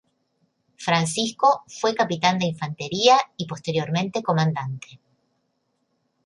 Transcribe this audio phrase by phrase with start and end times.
[0.77, 4.99] Francisco fue capitán de infantería y posteriormente comandante.